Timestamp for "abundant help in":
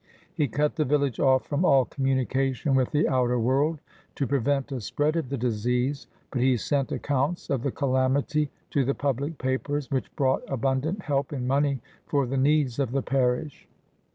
10.47-11.45